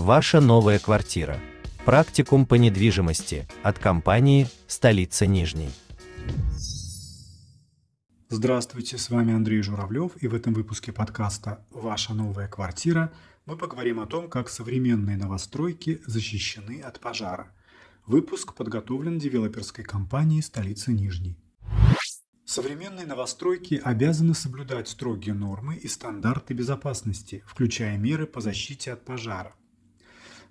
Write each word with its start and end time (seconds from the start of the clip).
Ваша 0.00 0.40
новая 0.40 0.78
квартира. 0.78 1.38
Практикум 1.84 2.46
по 2.46 2.54
недвижимости 2.54 3.46
от 3.62 3.78
компании 3.78 4.48
«Столица 4.66 5.26
Нижней». 5.26 5.68
Здравствуйте, 8.30 8.96
с 8.96 9.10
вами 9.10 9.34
Андрей 9.34 9.60
Журавлев, 9.60 10.12
и 10.22 10.26
в 10.26 10.34
этом 10.34 10.54
выпуске 10.54 10.90
подкаста 10.90 11.66
«Ваша 11.70 12.14
новая 12.14 12.48
квартира» 12.48 13.12
мы 13.44 13.58
поговорим 13.58 14.00
о 14.00 14.06
том, 14.06 14.30
как 14.30 14.48
современные 14.48 15.18
новостройки 15.18 16.00
защищены 16.06 16.80
от 16.80 16.98
пожара. 16.98 17.52
Выпуск 18.06 18.54
подготовлен 18.54 19.18
девелоперской 19.18 19.84
компанией 19.84 20.40
«Столица 20.40 20.92
Нижней». 20.92 21.36
Современные 22.46 23.06
новостройки 23.06 23.78
обязаны 23.84 24.32
соблюдать 24.32 24.88
строгие 24.88 25.34
нормы 25.34 25.76
и 25.76 25.88
стандарты 25.88 26.54
безопасности, 26.54 27.44
включая 27.46 27.98
меры 27.98 28.26
по 28.26 28.40
защите 28.40 28.94
от 28.94 29.04
пожара. 29.04 29.54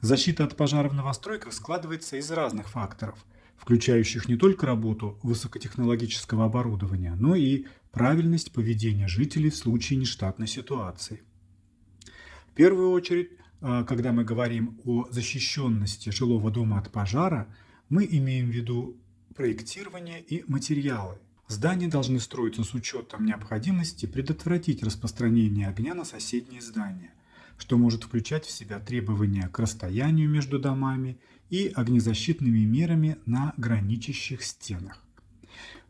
Защита 0.00 0.44
от 0.44 0.56
пожара 0.56 0.88
в 0.88 0.94
новостройках 0.94 1.52
складывается 1.52 2.16
из 2.16 2.30
разных 2.30 2.68
факторов, 2.68 3.24
включающих 3.56 4.28
не 4.28 4.36
только 4.36 4.64
работу 4.66 5.18
высокотехнологического 5.24 6.44
оборудования, 6.44 7.16
но 7.18 7.34
и 7.34 7.66
правильность 7.90 8.52
поведения 8.52 9.08
жителей 9.08 9.50
в 9.50 9.56
случае 9.56 9.98
нештатной 9.98 10.46
ситуации. 10.46 11.22
В 12.52 12.54
первую 12.54 12.90
очередь, 12.90 13.30
а, 13.60 13.82
когда 13.82 14.12
мы 14.12 14.24
говорим 14.24 14.80
о 14.84 15.08
защищенности 15.10 16.10
жилого 16.10 16.50
дома 16.52 16.78
от 16.78 16.92
пожара, 16.92 17.52
мы 17.88 18.06
имеем 18.08 18.46
в 18.46 18.54
виду 18.54 18.96
проектирование 19.34 20.20
и 20.20 20.44
материалы. 20.46 21.18
Здания 21.48 21.88
должны 21.88 22.20
строиться 22.20 22.62
с 22.62 22.74
учетом 22.74 23.24
необходимости 23.24 24.06
предотвратить 24.06 24.82
распространение 24.82 25.68
огня 25.68 25.94
на 25.94 26.04
соседние 26.04 26.60
здания, 26.60 27.12
что 27.58 27.76
может 27.76 28.04
включать 28.04 28.46
в 28.46 28.50
себя 28.50 28.78
требования 28.78 29.48
к 29.48 29.58
расстоянию 29.58 30.28
между 30.28 30.58
домами 30.58 31.18
и 31.50 31.72
огнезащитными 31.74 32.60
мерами 32.60 33.18
на 33.26 33.52
граничащих 33.56 34.42
стенах. 34.42 35.02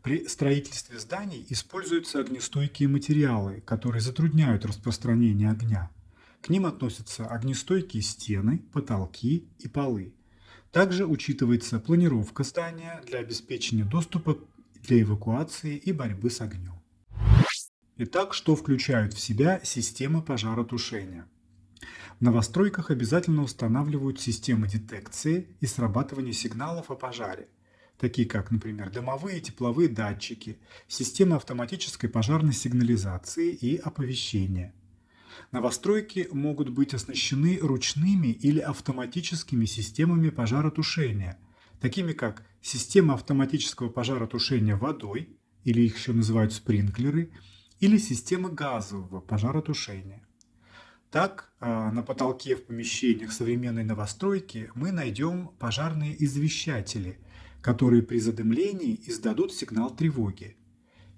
При 0.01 0.27
строительстве 0.27 0.97
зданий 0.97 1.45
используются 1.49 2.19
огнестойкие 2.19 2.87
материалы, 2.89 3.61
которые 3.65 4.01
затрудняют 4.01 4.65
распространение 4.65 5.51
огня. 5.51 5.89
К 6.41 6.49
ним 6.49 6.65
относятся 6.65 7.27
огнестойкие 7.27 8.01
стены, 8.01 8.59
потолки 8.71 9.47
и 9.59 9.67
полы. 9.67 10.13
Также 10.71 11.05
учитывается 11.05 11.79
планировка 11.79 12.43
здания 12.43 13.01
для 13.07 13.19
обеспечения 13.19 13.83
доступа 13.83 14.37
для 14.83 15.01
эвакуации 15.01 15.75
и 15.75 15.91
борьбы 15.91 16.29
с 16.29 16.39
огнем. 16.39 16.79
Итак, 17.97 18.33
что 18.33 18.55
включают 18.55 19.13
в 19.13 19.19
себя 19.19 19.59
системы 19.63 20.21
пожаротушения? 20.21 21.25
Новостройках 22.19 22.91
обязательно 22.91 23.43
устанавливают 23.43 24.19
системы 24.19 24.67
детекции 24.67 25.47
и 25.61 25.65
срабатывания 25.65 26.33
сигналов 26.33 26.91
о 26.91 26.95
пожаре, 26.95 27.47
такие 27.97 28.27
как, 28.27 28.51
например, 28.51 28.89
дымовые 28.89 29.37
и 29.37 29.41
тепловые 29.41 29.89
датчики, 29.89 30.57
системы 30.87 31.37
автоматической 31.37 32.09
пожарной 32.09 32.53
сигнализации 32.53 33.51
и 33.51 33.77
оповещения. 33.77 34.73
Новостройки 35.51 36.27
могут 36.31 36.69
быть 36.69 36.93
оснащены 36.93 37.57
ручными 37.61 38.27
или 38.27 38.59
автоматическими 38.59 39.65
системами 39.65 40.29
пожаротушения– 40.29 41.37
такими 41.79 42.13
как 42.13 42.45
система 42.61 43.13
автоматического 43.13 43.89
пожаротушения 43.89 44.75
водой, 44.75 45.37
или 45.63 45.81
их 45.81 45.97
еще 45.97 46.13
называют 46.13 46.53
спринклеры, 46.53 47.31
или 47.79 47.97
система 47.97 48.49
газового 48.49 49.21
пожаротушения. 49.21 50.25
Так, 51.11 51.49
а, 51.59 51.91
на 51.91 52.03
потолке 52.03 52.55
в 52.55 52.65
помещениях 52.65 53.31
современной 53.31 53.83
новостройки 53.83 54.69
мы 54.75 54.91
найдем 54.91 55.49
пожарные 55.57 56.23
извещатели, 56.23 57.17
которые 57.61 58.03
при 58.03 58.19
задымлении 58.19 58.99
издадут 59.07 59.51
сигнал 59.51 59.89
тревоги. 59.89 60.55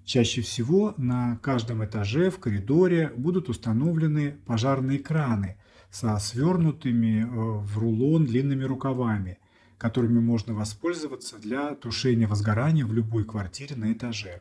Чаще 0.04 0.40
всего 0.40 0.94
на 0.96 1.36
каждом 1.42 1.84
этаже 1.84 2.30
в 2.30 2.38
коридоре 2.38 3.12
будут 3.16 3.50
установлены 3.50 4.38
пожарные 4.46 4.98
краны 4.98 5.58
со 5.90 6.18
свернутыми 6.18 7.20
э, 7.20 7.26
в 7.26 7.78
рулон 7.78 8.24
длинными 8.24 8.64
рукавами, 8.64 9.38
которыми 9.76 10.20
можно 10.20 10.54
воспользоваться 10.54 11.38
для 11.38 11.74
тушения 11.74 12.26
возгорания 12.26 12.86
в 12.86 12.94
любой 12.94 13.24
квартире 13.24 13.76
на 13.76 13.92
этаже. 13.92 14.40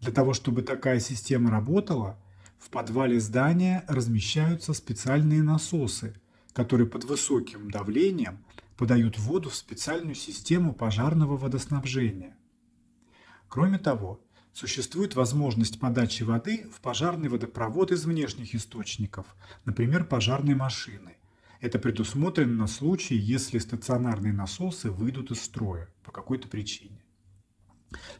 Для 0.00 0.10
того, 0.10 0.34
чтобы 0.34 0.62
такая 0.62 0.98
система 0.98 1.50
работала, 1.50 2.18
в 2.70 2.72
подвале 2.72 3.18
здания 3.18 3.84
размещаются 3.88 4.74
специальные 4.74 5.42
насосы, 5.42 6.14
которые 6.52 6.86
под 6.86 7.02
высоким 7.02 7.68
давлением 7.68 8.44
подают 8.76 9.18
воду 9.18 9.50
в 9.50 9.56
специальную 9.56 10.14
систему 10.14 10.72
пожарного 10.72 11.36
водоснабжения. 11.36 12.36
Кроме 13.48 13.80
того, 13.80 14.20
существует 14.52 15.16
возможность 15.16 15.80
подачи 15.80 16.22
воды 16.22 16.70
в 16.72 16.80
пожарный 16.80 17.28
водопровод 17.28 17.90
из 17.90 18.04
внешних 18.04 18.54
источников, 18.54 19.26
например, 19.64 20.04
пожарной 20.04 20.54
машины. 20.54 21.16
Это 21.60 21.80
предусмотрено 21.80 22.54
на 22.54 22.66
случай, 22.68 23.16
если 23.16 23.58
стационарные 23.58 24.32
насосы 24.32 24.92
выйдут 24.92 25.32
из 25.32 25.42
строя 25.42 25.88
по 26.04 26.12
какой-то 26.12 26.46
причине. 26.46 26.99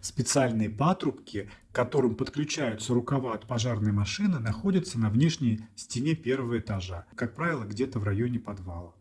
Специальные 0.01 0.71
патрубки, 0.71 1.51
к 1.71 1.75
которым 1.75 2.15
подключаются 2.15 2.95
рукава 2.95 3.35
от 3.35 3.47
пожарной 3.47 3.93
машины, 3.93 4.39
находятся 4.39 4.99
на 4.99 5.11
внешней 5.11 5.67
стене 5.77 6.15
первого 6.15 6.59
этажа, 6.59 7.07
как 7.15 7.35
правило, 7.35 7.65
где-то 7.65 7.99
в 7.99 8.05
районе 8.05 8.39
подвала. 8.39 8.95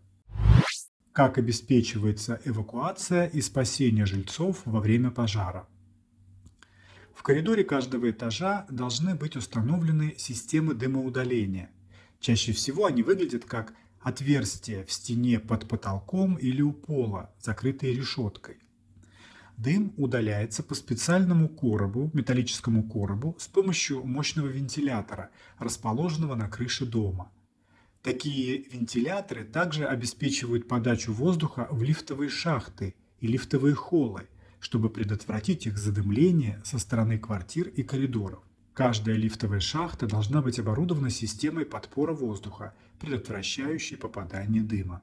Как 1.12 1.38
обеспечивается 1.38 2.40
эвакуация 2.46 3.28
и 3.28 3.41
спасение 3.41 4.06
жильцов 4.06 4.62
во 4.66 4.80
время 4.80 5.12
пожара? 5.12 5.68
В 7.13 7.24
коридоре 7.24 7.66
каждого 7.66 8.09
этажа 8.09 8.66
должны 8.69 9.16
быть 9.16 9.36
установлены 9.36 10.16
системы 10.18 10.74
дымоудаления. 10.74 11.69
Чаще 12.19 12.53
всего 12.53 12.86
они 12.86 13.03
выглядят 13.03 13.44
как 13.44 13.74
отверстия 14.00 14.86
в 14.86 14.91
стене 14.91 15.40
под 15.40 15.68
потолком 15.68 16.36
или 16.36 16.62
у 16.62 16.72
пола, 16.72 17.34
закрытые 17.41 17.94
решеткой. 17.94 18.59
Дым 19.59 19.94
удаляется 19.97 20.64
по 20.64 20.74
специальному 20.74 21.50
коробу, 21.50 22.09
металлическому 22.14 22.81
коробу, 22.88 23.36
с 23.38 23.47
помощью 23.50 24.06
мощного 24.06 24.47
вентилятора, 24.47 25.31
расположенного 25.58 26.36
на 26.36 26.47
крыше 26.47 26.86
дома. 26.86 27.30
Такие 28.02 28.64
вентиляторы 28.72 29.44
также 29.44 29.86
обеспечивают 29.86 30.69
подачу 30.69 31.12
воздуха 31.12 31.68
в 31.72 31.84
лифтовые 31.84 32.30
шахты 32.30 32.96
и 33.19 33.28
лифтовые 33.28 33.75
холлы, 33.75 34.30
чтобы 34.62 34.90
предотвратить 34.90 35.68
их 35.68 35.78
задымление 35.78 36.62
со 36.64 36.80
стороны 36.80 37.19
квартир 37.19 37.68
и 37.68 37.84
коридоров. 37.84 38.42
Каждая 38.74 39.18
лифтовая 39.18 39.59
шахта 39.59 40.08
должна 40.08 40.42
быть 40.42 40.58
оборудована 40.58 41.09
системой 41.09 41.66
подпора 41.66 42.14
воздуха, 42.14 42.75
предотвращающей 43.02 43.98
попадание 43.98 44.64
дыма. 44.64 45.02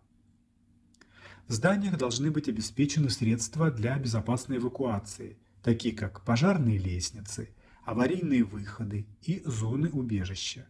В 1.49 1.53
зданиях 1.53 1.97
должны 1.97 2.33
быть 2.33 2.49
обеспечены 2.49 3.09
средства 3.09 3.71
для 3.71 3.97
безопасной 3.99 4.57
эвакуации, 4.57 5.37
такие 5.63 5.95
как 5.95 6.25
пожарные 6.25 6.77
лестницы, 6.77 7.51
аварийные 7.85 8.43
выходы 8.43 9.07
и 9.23 9.43
зоны 9.45 9.89
убежища. 9.91 10.67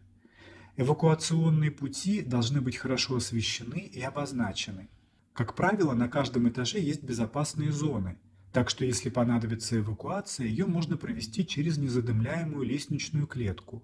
Эвакуационные 0.75 1.71
пути 1.71 2.21
должны 2.21 2.61
быть 2.61 2.77
хорошо 2.77 3.15
освещены 3.15 3.79
и 3.79 3.99
обозначены. 4.01 4.87
Как 5.33 5.55
правило, 5.55 5.95
на 5.95 6.07
каждом 6.07 6.47
этаже 6.47 6.79
есть 6.79 7.01
безопасные 7.01 7.71
зоны, 7.71 8.19
так 8.53 8.69
что 8.69 8.85
если 8.85 9.09
понадобится 9.09 9.79
эвакуация, 9.79 10.45
ее 10.45 10.67
можно 10.67 10.95
провести 10.95 11.45
через 11.45 11.79
незадымляемую 11.79 12.63
лестничную 12.63 13.25
клетку. 13.25 13.83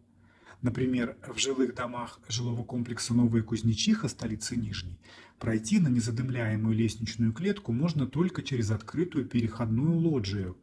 Например, 0.64 1.16
в 1.28 1.38
жилых 1.38 1.76
домах 1.76 2.20
жилого 2.28 2.64
комплекса 2.64 3.14
Новая 3.14 3.44
Кузнечиха, 3.44 4.08
столицы 4.08 4.56
Нижней, 4.56 4.98
пройти 5.38 5.80
на 5.80 5.90
незадымляемую 5.90 6.76
лестничную 6.76 7.34
клетку 7.34 7.72
можно 7.72 8.08
только 8.08 8.42
через 8.42 8.72
открытую 8.72 9.26
переходную 9.26 9.94
лоджию, 9.96 10.58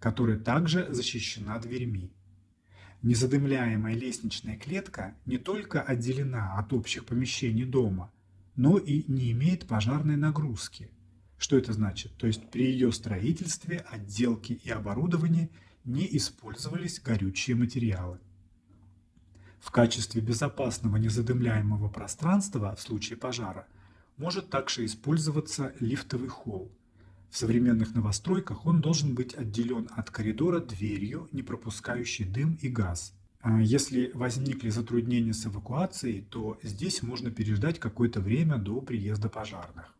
которая 0.00 0.38
также 0.38 0.92
защищена 0.92 1.58
дверьми. 1.60 2.10
Незадымляемая 3.02 3.94
лестничная 3.94 4.56
клетка 4.56 5.14
не 5.26 5.38
только 5.38 5.82
отделена 5.82 6.58
от 6.58 6.72
общих 6.72 7.04
помещений 7.04 7.64
дома, 7.64 8.10
но 8.56 8.78
и 8.78 9.04
не 9.06 9.30
имеет 9.30 9.68
пожарной 9.68 10.16
нагрузки– 10.16 10.90
что 11.42 11.58
это 11.58 11.72
значит? 11.72 12.12
То 12.18 12.28
есть 12.28 12.52
при 12.52 12.66
ее 12.66 12.92
строительстве, 12.92 13.84
отделке 13.90 14.54
и 14.54 14.70
оборудовании 14.70 15.50
не 15.84 16.06
использовались 16.16 17.00
горючие 17.00 17.56
материалы. 17.56 18.20
В 19.62 19.70
качестве 19.70 20.20
безопасного 20.20 20.96
незадымляемого 20.96 21.88
пространства 21.88 22.74
в 22.74 22.82
случае 22.82 23.16
пожара 23.16 23.68
может 24.16 24.50
также 24.50 24.84
использоваться 24.84 25.72
лифтовый 25.78 26.28
холл. 26.28 26.68
В 27.30 27.36
современных 27.38 27.94
новостройках 27.94 28.66
он 28.66 28.80
должен 28.80 29.14
быть 29.14 29.34
отделен 29.34 29.88
от 29.92 30.10
коридора 30.10 30.58
дверью, 30.58 31.28
не 31.30 31.42
пропускающей 31.42 32.24
дым 32.24 32.58
и 32.60 32.68
газ. 32.68 33.14
А 33.40 33.62
если 33.62 34.10
возникли 34.14 34.68
затруднения 34.68 35.32
с 35.32 35.46
эвакуацией, 35.46 36.22
то 36.22 36.58
здесь 36.64 37.00
можно 37.02 37.30
переждать 37.30 37.78
какое-то 37.78 38.20
время 38.20 38.56
до 38.58 38.80
приезда 38.80 39.28
пожарных. 39.28 39.94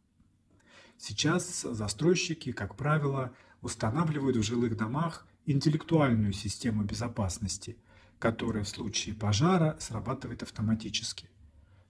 Сейчас 0.98 1.62
застройщики, 1.62 2.50
как 2.50 2.74
правило, 2.74 3.32
устанавливают 3.62 4.36
в 4.36 4.42
жилых 4.42 4.76
домах 4.76 5.24
интеллектуальную 5.46 6.32
систему 6.32 6.82
безопасности, 6.82 7.76
которая 8.22 8.62
в 8.62 8.68
случае 8.68 9.16
пожара 9.16 9.76
срабатывает 9.80 10.44
автоматически. 10.44 11.28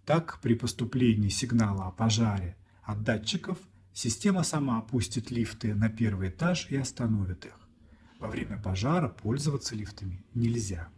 Так, 0.06 0.40
при 0.40 0.54
поступлении 0.54 1.28
сигнала 1.28 1.88
о 1.88 1.90
пожаре 1.90 2.56
от 2.84 3.02
датчиков, 3.02 3.58
система 3.92 4.42
сама 4.42 4.78
опустит 4.78 5.30
лифты 5.30 5.74
на 5.74 5.90
первый 5.90 6.30
этаж 6.30 6.68
и 6.70 6.76
остановит 6.78 7.44
их. 7.44 7.60
Во 8.18 8.28
время 8.28 8.58
пожара 8.58 9.10
пользоваться 9.10 9.74
лифтами 9.74 10.24
нельзя. 10.32 10.88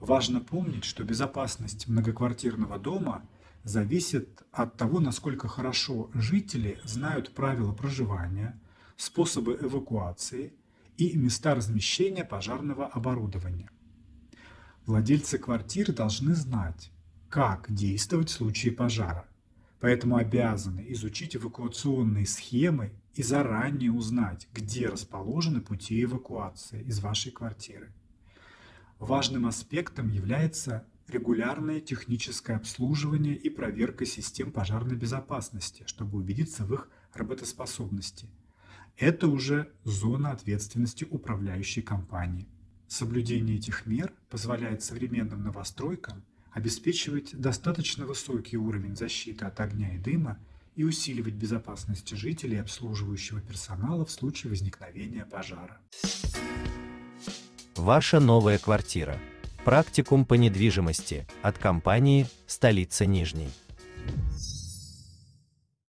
Важно 0.00 0.40
помнить, 0.40 0.84
что 0.84 1.02
безопасность 1.02 1.88
многоквартирного 1.88 2.78
дома 2.78 3.26
зависит 3.64 4.42
от 4.52 4.76
того, 4.76 5.00
насколько 5.00 5.48
хорошо 5.48 6.10
жители 6.12 6.78
знают 6.84 7.34
правила 7.34 7.72
проживания, 7.72 8.60
способы 8.98 9.58
эвакуации 9.62 10.52
и 10.98 11.16
места 11.16 11.54
размещения 11.54 12.26
пожарного 12.26 12.86
оборудования. 12.86 13.70
Владельцы 14.86 15.36
квартир 15.38 15.92
должны 15.92 16.36
знать, 16.36 16.92
как 17.28 17.66
действовать 17.68 18.28
в 18.28 18.32
случае 18.32 18.72
пожара, 18.72 19.26
поэтому 19.80 20.16
обязаны 20.16 20.86
изучить 20.90 21.34
эвакуационные 21.34 22.24
схемы 22.24 22.92
и 23.14 23.24
заранее 23.24 23.90
узнать, 23.90 24.46
где 24.54 24.86
расположены 24.86 25.60
пути 25.60 26.00
эвакуации 26.04 26.84
из 26.84 27.00
вашей 27.00 27.32
квартиры. 27.32 27.92
Важным 29.00 29.46
аспектом 29.46 30.08
является 30.08 30.86
регулярное 31.08 31.80
техническое 31.80 32.54
обслуживание 32.54 33.34
и 33.34 33.50
проверка 33.50 34.06
систем 34.06 34.52
пожарной 34.52 34.94
безопасности, 34.94 35.82
чтобы 35.86 36.16
убедиться 36.18 36.64
в 36.64 36.72
их 36.72 36.88
работоспособности. 37.12 38.28
Это 38.96 39.26
уже 39.26 39.72
зона 39.82 40.30
ответственности 40.30 41.04
управляющей 41.10 41.82
компании. 41.82 42.46
Соблюдение 42.88 43.56
этих 43.56 43.86
мер 43.86 44.12
позволяет 44.30 44.82
современным 44.82 45.42
новостройкам 45.42 46.24
обеспечивать 46.52 47.38
достаточно 47.38 48.06
высокий 48.06 48.56
уровень 48.56 48.96
защиты 48.96 49.44
от 49.44 49.60
огня 49.60 49.94
и 49.94 49.98
дыма 49.98 50.38
и 50.74 50.84
усиливать 50.84 51.34
безопасность 51.34 52.16
жителей 52.16 52.56
и 52.56 52.60
обслуживающего 52.60 53.40
персонала 53.40 54.04
в 54.04 54.10
случае 54.10 54.50
возникновения 54.50 55.26
пожара. 55.26 55.78
Ваша 57.74 58.20
новая 58.20 58.58
квартира. 58.58 59.18
Практикум 59.64 60.24
по 60.24 60.34
недвижимости 60.34 61.26
от 61.42 61.58
компании 61.58 62.26
«Столица 62.46 63.04
Нижней». 63.04 63.50